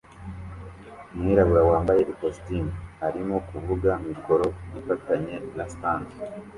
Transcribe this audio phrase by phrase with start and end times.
[1.13, 2.71] Umwirabura wambaye ikositimu
[3.07, 4.45] arimo kuvuga mikoro
[4.79, 6.07] ifatanye na stand